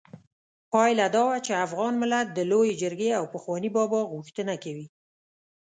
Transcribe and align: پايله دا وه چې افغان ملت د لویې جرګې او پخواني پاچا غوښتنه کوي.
پايله 0.71 1.07
دا 1.15 1.21
وه 1.29 1.37
چې 1.45 1.61
افغان 1.65 1.93
ملت 2.03 2.27
د 2.33 2.39
لویې 2.51 2.77
جرګې 2.81 3.09
او 3.19 3.25
پخواني 3.33 3.69
پاچا 3.75 3.99
غوښتنه 4.13 4.53
کوي. 4.63 4.87